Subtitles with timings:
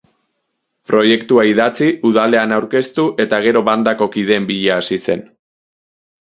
[0.91, 5.23] Proiektua idatzi, udalean aurkeztu eta gero bandako kideen bila hasi zen.